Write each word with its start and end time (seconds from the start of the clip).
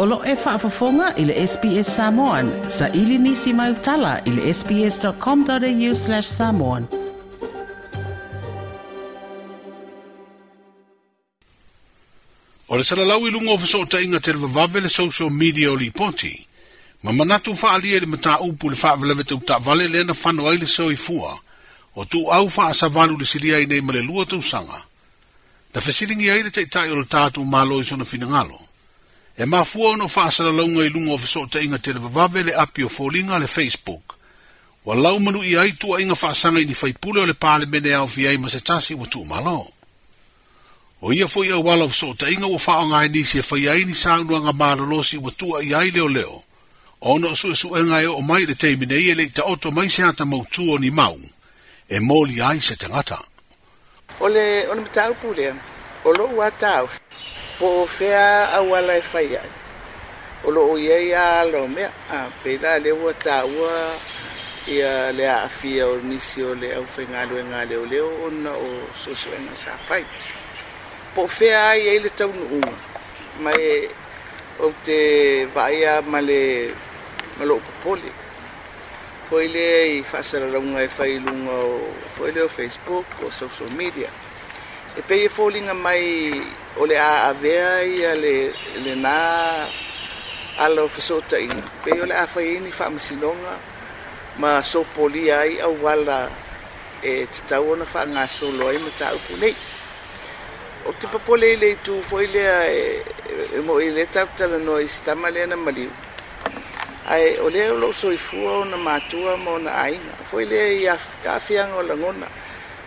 O 0.00 0.04
lo 0.06 0.22
e 0.22 0.30
whaafafonga 0.36 1.10
i 1.18 1.24
le 1.26 1.34
SPS 1.42 1.88
Samoan. 1.96 2.48
Sa 2.70 2.86
ili 2.94 3.16
nisi 3.18 3.50
mai 3.52 3.72
utala 3.74 4.22
i 4.24 4.30
le 4.30 4.52
sps.com.au 4.54 5.90
slash 6.00 6.28
samoan. 6.28 6.86
O 12.70 12.76
le 12.78 12.84
salalau 12.86 13.26
i 13.26 13.30
lunga 13.34 13.50
o 13.50 13.58
faso 13.58 13.80
ta 13.90 13.98
inga 14.04 14.20
te 14.22 14.32
vavave 14.38 14.80
le 14.84 14.88
social 14.94 15.30
media 15.34 15.72
o 15.72 15.74
li 15.82 15.90
poti. 15.90 16.34
Ma 17.02 17.10
manatu 17.12 17.50
whaalia 17.58 17.96
e 17.96 18.00
le 18.00 18.06
mata 18.14 18.38
upu 18.46 18.70
le 18.70 18.76
whaavelewe 18.78 19.24
te 19.26 19.34
uta 19.34 19.58
vale 19.58 19.88
le 19.90 20.04
na 20.06 20.14
whanua 20.14 20.54
i 20.54 20.58
le 20.62 20.66
soi 20.76 20.94
fua. 20.94 21.34
O 21.98 22.04
tu 22.06 22.22
au 22.30 22.46
wha 22.46 22.68
asavalu 22.70 23.18
le 23.18 23.26
siria 23.26 23.58
i 23.58 23.66
nei 23.66 23.80
ma 23.82 23.92
le 23.98 24.02
lua 24.06 24.22
tausanga. 24.30 24.78
Ta 25.74 25.80
fesiringi 25.82 26.30
aile 26.30 26.50
te 26.54 26.62
itai 26.68 26.86
o 26.92 26.94
le 26.94 27.04
tātu 27.10 27.42
malo 27.44 27.82
i 27.82 27.84
sona 27.90 28.04
finangalo. 28.06 28.67
e 29.38 29.44
mafua 29.44 29.90
ono 29.90 30.08
faasala 30.08 30.52
launga 30.52 30.84
i 30.84 30.88
lunga 30.90 31.12
o 31.12 31.18
fiso 31.18 31.46
te 31.46 31.60
inga 31.64 31.78
te 31.78 31.92
levavave 31.92 32.42
le 32.42 32.52
api 32.56 32.84
o 32.84 32.88
fōlinga 32.90 33.38
le 33.38 33.46
Facebook. 33.46 34.14
Wa 34.84 34.94
lau 34.98 35.20
manu 35.22 35.38
i 35.46 35.54
aitu 35.56 35.94
a 35.94 36.00
inga 36.02 36.14
faasanga 36.18 36.58
i 36.60 36.64
ni 36.66 36.74
faipule 36.74 37.22
o 37.22 37.26
le 37.26 37.32
pāle 37.38 37.66
mene 37.70 37.94
au 37.94 38.08
fiai 38.10 38.34
ma 38.36 38.50
se 38.50 38.58
tasi 38.60 38.94
wa 38.98 39.06
tū 39.06 39.22
malo. 39.24 39.66
O 41.00 41.12
ia 41.14 41.28
fo 41.30 41.44
ia 41.46 41.54
wala 41.56 41.86
fiso 41.88 42.10
te 42.18 42.32
inga 42.34 42.46
wa 42.50 42.58
faa 42.58 42.82
ngai 42.90 43.06
e 43.06 43.08
ni 43.14 43.22
se 43.24 43.38
faiai 43.42 43.84
ni 43.86 43.92
sānua 43.94 44.42
ngā 44.42 44.52
maralosi 44.58 45.18
wa 45.22 45.30
tū 45.30 45.54
a 45.54 45.62
i 45.62 45.70
ai 45.74 45.90
leo 45.94 46.08
leo. 46.08 46.42
Ono 47.00 47.34
su 47.38 47.52
e 47.54 47.54
su 47.54 47.74
e 47.78 47.82
ngai 47.86 48.06
o 48.10 48.18
mai 48.20 48.42
le 48.46 48.54
teimine 48.58 48.98
i 48.98 49.10
ele 49.14 49.22
i 49.22 49.30
ta 49.30 49.44
oto 49.46 49.70
mai 49.70 49.86
se 49.90 50.02
hata 50.02 50.24
mau 50.26 50.42
tū 50.50 50.66
o 50.74 50.78
ni 50.82 50.90
mau. 50.90 51.14
E 51.88 51.98
mōli 52.02 52.42
ai 52.42 52.58
se 52.60 52.74
tangata. 52.74 53.22
Ole, 54.20 54.66
ole 54.66 54.80
mtau 54.82 55.14
pule, 55.22 55.54
ole 56.04 56.26
wa 56.34 56.50
tau 56.50 56.90
po 57.58 57.86
fea 57.90 58.54
awala 58.54 58.96
e 58.96 59.02
fai 59.02 59.34
ai. 59.34 59.50
O 60.46 60.54
lo 60.54 60.62
oie 60.70 61.10
ia 61.10 61.42
lo 61.44 61.66
mea, 61.66 61.90
a 62.08 62.30
pela 62.44 62.78
le 62.78 62.90
ua 62.94 63.12
ta 63.22 63.42
ua 63.42 63.74
ia 64.66 65.10
le 65.10 65.26
a 65.26 65.42
afia 65.42 65.84
o 65.90 65.98
nisi 65.98 66.40
o 66.42 66.54
le 66.54 66.70
au 66.78 66.86
fai 66.86 67.04
ngalo 67.10 67.34
e 67.38 67.44
ngale 67.50 67.74
o 67.76 67.84
leo 67.92 68.06
ona 68.26 68.52
o 68.54 68.68
sosu 69.02 69.28
e 69.34 69.54
sa 69.62 69.74
fai. 69.88 70.02
Po 71.14 71.26
fea 71.26 71.60
ai 71.74 71.82
e 71.98 71.98
le 72.02 72.10
taunu 72.18 72.44
unga, 72.62 72.74
ma 73.42 73.50
e 73.50 73.72
o 74.64 74.70
te 74.86 75.00
vaia 75.54 75.94
ma 76.10 76.20
le 76.22 76.40
malo 77.42 77.56
popoli. 77.64 78.12
Foi 79.26 79.44
le 79.54 79.70
i 79.98 80.02
fasara 80.10 80.46
launga 80.54 80.80
e 80.82 80.88
fai 80.88 81.12
lunga 81.26 81.56
o 81.70 81.76
foi 82.14 82.30
le 82.34 82.40
o 82.46 82.48
Facebook 82.56 83.04
o 83.26 83.34
social 83.40 83.70
media. 83.82 84.08
E 84.94 85.00
pei 85.08 85.22
e 85.26 85.28
fōlinga 85.36 85.74
mai 85.86 86.02
o 86.76 86.86
le 86.86 86.98
a 86.98 87.28
avea 87.28 87.82
ia 87.84 88.14
le 88.14 88.52
le 88.84 88.94
nā 88.94 89.14
ala 90.64 90.82
o 90.82 90.88
fesotai 90.88 91.48
pe 91.84 92.00
o 92.02 92.06
le 92.06 92.14
a 92.14 92.26
faiini 92.26 92.70
faamasinoga 92.72 93.54
ma 94.38 94.62
sopolia 94.62 95.40
ai 95.40 95.58
auala 95.60 96.30
e 97.02 97.26
tatau 97.26 97.70
ona 97.72 97.84
faagasolo 97.94 98.68
ai 98.68 98.78
ma 98.78 98.90
taupu 99.00 99.32
nei 99.40 99.54
o 100.88 100.92
te 100.98 101.06
papole 101.12 101.56
le 101.56 101.68
itu 101.72 102.02
foi 102.02 102.26
lea 102.26 102.58
e, 102.70 102.82
e 103.56 103.60
moi 103.64 103.90
le 103.92 104.04
tautala 104.14 104.58
noa 104.58 104.80
i 104.82 104.88
sitama 104.94 105.28
lea 105.34 105.46
na 105.50 105.56
maliu 105.56 105.90
ae 107.14 107.38
o 107.44 107.48
lea 107.50 107.72
o 107.72 107.76
loo 107.82 107.92
soifua 107.92 108.52
ona 108.62 108.76
matua 108.76 109.36
ma 109.36 109.50
ona 109.58 109.72
aina 109.82 110.12
foi 110.30 110.44
lea 110.44 110.66
i 110.76 110.86
afiaga 111.36 111.74
o 111.74 111.82
lagona 111.82 112.26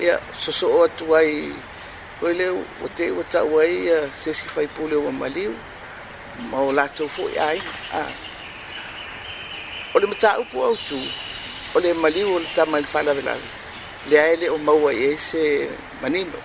ia 0.00 0.14
sosoo 0.32 0.82
atu 0.86 1.04
ai 1.20 1.32
o 2.22 2.28
le 2.32 2.48
o 2.82 2.88
te 2.96 3.10
o 3.12 3.22
tau 3.24 3.58
ai 3.60 3.90
uh, 3.92 4.08
se 4.20 4.32
si 4.38 4.46
fai 4.54 4.66
pule 4.74 4.96
o 4.96 5.10
maliu 5.20 5.52
ma 6.50 6.56
o 6.64 6.70
latou 6.78 7.04
foʻi 7.16 7.34
ai 7.50 7.58
a 7.92 8.02
o 9.94 10.00
le 10.00 10.06
mataupu 10.12 10.56
au 10.68 10.74
tu 10.88 10.96
o 11.74 11.80
le 11.84 11.90
maliu 12.02 12.26
o 12.36 12.38
le 12.42 12.48
tama 12.56 12.76
i 12.78 12.80
le 12.82 12.88
falavelave 12.92 13.46
leae 14.10 14.34
le 14.40 14.46
o 14.48 14.56
maua 14.66 14.90
i 15.00 15.12
ai 15.12 15.16
se 15.28 15.40
manino 16.00 16.40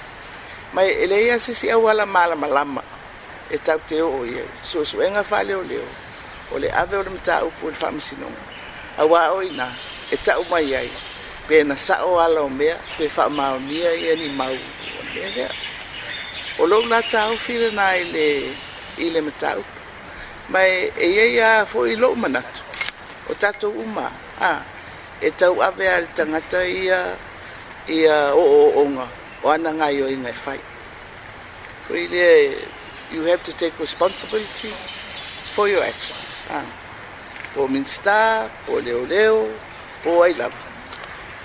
mai 0.74 0.90
e 0.92 1.08
leia 1.12 1.36
sesi 1.46 1.68
au 1.76 1.84
ala 1.92 2.06
malamalama 2.16 2.82
e 3.48 3.58
tau 3.66 3.80
te 3.88 3.96
oo 4.08 4.20
i 4.28 4.34
ai 4.44 4.50
suʻesuʻega 4.70 5.22
faaleoleo 5.30 5.88
o 6.54 6.60
le 6.62 6.68
ave 6.82 6.96
o 7.00 7.04
le 7.06 7.12
mataupu 7.16 7.64
i 7.72 7.72
le 7.74 7.78
faamasinoga 7.82 8.44
auā 9.02 9.22
oina 9.40 9.68
e 10.14 10.20
taʻu 10.26 10.42
mai 10.52 10.70
ai 10.82 10.90
pe 11.48 11.56
na 11.70 11.76
saʻo 11.88 12.14
ala 12.26 12.40
o 12.44 12.50
mea 12.60 12.76
pe 13.00 13.04
faamaonia 13.16 13.92
ia 14.04 14.14
ni 14.22 14.28
mau 14.42 14.56
lea 15.16 15.48
o 16.58 16.66
lou 16.68 16.86
la 16.86 17.02
taufilana 17.02 17.86
i 17.96 18.04
le 18.04 18.28
i 18.98 19.10
le 19.10 19.20
mataupu 19.22 19.78
ma 20.50 20.62
e 20.64 20.92
ia 21.14 21.26
ia 21.38 21.50
foʻi 21.74 21.94
loʻu 22.02 22.16
manatu 22.16 22.62
o 23.30 23.34
tatou 23.42 23.72
uma 23.84 24.08
Ah. 24.52 24.64
e 25.22 25.30
tau 25.32 25.54
ave 25.62 25.88
a 25.88 25.98
le 26.02 26.08
ia 26.84 27.00
ia 27.88 28.18
o 28.34 28.86
o 29.44 29.50
ana 29.54 29.72
gaioiga 29.80 30.30
e 30.30 30.34
fai 30.44 30.60
foʻi 31.88 32.02
ile 32.06 32.26
you 33.12 33.24
have 33.24 33.44
to 33.44 33.52
take 33.54 33.74
responsibility 33.80 34.74
for 35.54 35.68
your 35.68 35.84
actions 35.92 36.34
po 37.54 37.62
minsta 37.74 38.50
po 38.66 38.74
leoleo 38.86 39.38
po 40.04 40.24
ai 40.24 40.34
lava 40.34 40.62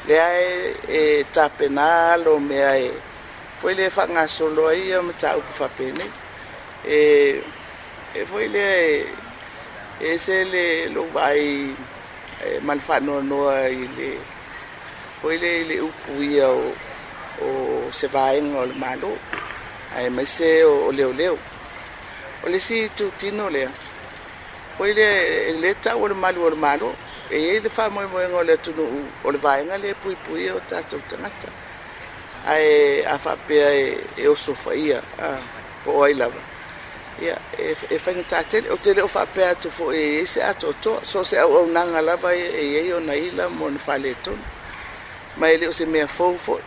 leae 0.09 0.75
e, 0.89 1.01
e 1.19 1.25
tapena 1.35 2.17
lo 2.25 2.39
meae 2.39 2.91
foi 3.61 3.75
le 3.75 3.87
faagasolo 3.97 4.63
ai 4.73 4.87
a 4.93 5.01
mataupu 5.09 5.51
faapene 5.59 6.05
e 6.85 7.41
e 8.19 8.27
foi 8.31 8.47
le 8.55 8.71
e 9.99 10.11
se 10.25 10.37
le 10.53 10.65
lou 10.95 11.07
vaai 11.17 11.49
eh, 12.45 12.59
ma 12.67 12.73
le 12.75 12.81
faanoanoa 12.89 13.55
i 13.83 13.89
le 13.99 14.09
foi 15.23 15.37
le 15.43 15.53
le 15.69 15.77
upu 15.89 16.13
ia 16.35 16.49
o 16.59 16.63
o 17.43 17.91
se 17.99 18.07
vaega 18.15 18.57
o 18.63 18.67
le 18.69 18.75
malo 18.85 19.11
ae 19.97 20.09
mai 20.17 20.27
se 20.37 20.51
o 20.87 20.91
leoleo 20.99 21.37
o 22.45 22.49
le 22.53 22.59
si 22.67 22.77
tutino 22.99 23.45
lea 23.57 23.71
foi 24.77 24.91
le 24.99 25.09
le 25.63 25.71
tau 25.85 25.99
o 26.05 26.09
le 26.11 26.15
malu 26.25 26.41
o 26.47 26.51
le 26.53 26.57
malo 26.67 26.89
e 27.33 27.37
iai 27.45 27.57
e 27.57 27.61
le 27.65 27.71
faamoemoega 27.77 28.37
o 28.37 28.43
le 28.49 28.53
atunuu 28.59 29.03
o 29.27 29.33
le 29.35 29.39
vaega 29.47 29.75
le 29.85 29.91
puipuia 30.03 30.53
o 30.55 30.61
tatou 30.71 31.01
tagata 31.11 31.49
ae 32.47 33.03
a 33.07 33.19
faapea 33.19 33.71
e, 33.75 33.99
e 34.17 34.29
oso 34.29 34.55
faia 34.55 35.03
po 35.85 35.91
o 35.99 36.03
ai 36.05 36.15
lava 36.15 36.39
ia 37.21 37.37
e 37.91 37.99
faigatatele 37.99 38.69
e 38.69 38.71
o 38.73 38.77
tele 38.77 39.03
o 39.03 39.09
faapea 39.09 39.51
atu 39.51 39.71
foi 39.71 39.97
eiai 39.97 40.23
e 40.23 40.27
se 40.27 40.41
a 40.43 40.55
toatoa 40.55 41.05
so 41.05 41.25
se 41.25 41.37
auaunaga 41.39 42.01
lava 42.01 42.31
eiai 42.37 42.93
ona 42.93 43.17
ila 43.17 43.49
mo 43.49 43.69
na 43.71 43.79
faaletonu 43.79 44.45
ma 45.37 45.51
e 45.51 45.57
lē 45.57 45.69
o 45.69 45.73
se 45.73 45.87
mea 45.87 46.07
fou 46.07 46.39
foi 46.39 46.63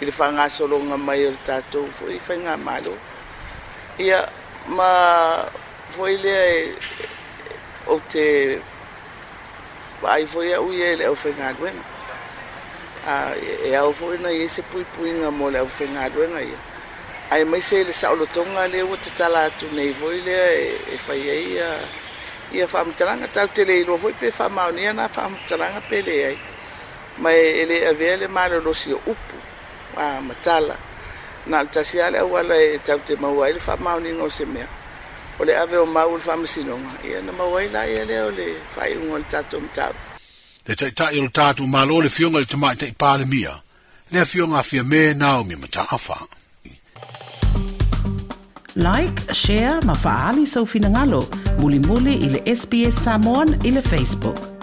i 0.00 0.04
le 0.04 0.12
faagasologa 0.12 0.96
mai 0.96 1.26
o 1.26 1.30
le 1.30 1.38
tatou 1.48 1.86
foi 1.86 2.18
faiga 2.20 2.56
malo 2.58 2.94
ia 3.98 4.20
ma 4.76 4.84
foi 5.88 6.16
lea 6.20 6.44
e 6.56 6.76
ou 7.86 8.00
te 8.00 8.60
vaai 10.04 10.26
foi 10.26 10.52
au 10.54 10.68
ia 10.72 10.92
e 10.92 10.96
le 10.96 11.04
au 11.08 11.14
faigaluega 11.16 11.93
a 13.06 13.34
e 13.36 13.74
au 13.76 13.92
foi 13.92 14.18
na 14.18 14.28
ese 14.32 14.62
pui 14.70 14.84
pui 14.94 15.10
nga 15.18 15.30
mole 15.38 15.56
au 15.58 15.68
fenga 15.76 16.04
do 16.14 16.22
nga 16.30 16.40
ia 16.50 16.58
ai 17.34 17.44
mai 17.50 17.60
se 17.68 17.76
le 17.86 17.92
sa 18.00 18.06
o 18.12 18.26
tonga 18.36 18.64
le 18.72 18.80
o 18.82 18.94
te 19.02 19.10
tala 19.18 19.42
tu 19.58 19.66
nei 19.76 19.92
foi 20.00 20.16
le 20.28 20.40
e 20.94 20.96
fai 21.04 21.20
e 21.20 21.30
ai 21.38 21.58
a 21.60 21.70
ia 22.56 22.66
fam 22.72 22.88
tranga 22.98 23.28
tau 23.36 23.46
te 23.54 23.62
le 23.70 23.76
no 23.88 23.94
foi 24.02 24.12
pe 24.20 24.28
fa 24.38 24.46
mau 24.56 24.70
nia 24.76 24.92
na 24.98 25.06
fam 25.16 25.32
tranga 25.48 25.80
pe 25.88 25.98
le 26.08 26.16
ai 26.28 26.36
mai 27.22 27.40
ele 27.60 27.76
a 27.86 27.92
ver 28.00 28.16
le 28.20 28.28
mare 28.36 28.58
do 28.66 28.72
si 28.80 28.90
upu 29.10 29.36
a 30.04 30.20
matala 30.28 30.76
na 31.50 31.58
ta 31.72 31.80
si 31.88 31.96
ale 32.06 32.18
o 32.20 32.28
e 32.66 32.78
tau 32.86 32.98
te 33.06 33.12
mau 33.22 33.36
ai 33.46 33.56
fa 33.66 33.74
mau 33.86 33.98
ni 34.04 34.10
no 34.12 34.28
se 34.28 34.44
mea 34.46 34.66
o 35.38 35.44
le 35.46 35.54
ave 35.62 35.76
o 35.76 35.86
mau 35.96 36.10
le 36.16 36.20
fam 36.28 36.40
sinonga 36.46 36.94
ia 37.08 37.20
na 37.26 37.32
mau 37.32 37.52
ai 37.58 37.66
la 37.74 37.82
ia 37.86 38.02
e 38.02 38.04
le 38.10 38.16
o 38.22 38.30
fai 38.74 38.96
un 38.96 39.10
ol 39.16 39.22
tatum 39.32 39.66
tau 39.78 39.92
le 40.66 40.74
taʻitaʻi 40.80 41.18
o 41.20 41.24
le 41.24 41.28
tatou 41.38 41.66
malo 41.74 42.00
le 42.04 42.08
fioga 42.16 42.40
i 42.40 42.44
le 42.44 42.50
tamaʻi 42.52 42.76
taʻipalemia 42.80 43.54
le 44.12 44.18
afioga 44.24 44.62
fia 44.68 44.84
me 44.90 45.00
mata 45.14 45.44
mataafa 45.62 46.16
like 48.86 49.20
share 49.42 49.76
ma 49.88 49.94
faaali 50.04 50.44
soufinagalo 50.52 51.20
mulimuli 51.60 52.14
i 52.26 52.28
le 52.34 52.40
sps 52.58 52.94
samon 53.04 53.46
i 53.68 53.70
le 53.76 53.82
facebook 53.92 54.53